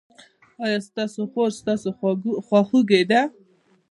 [0.63, 1.89] ایا ستاسو خور ستاسو
[2.47, 3.21] خواخوږې ده؟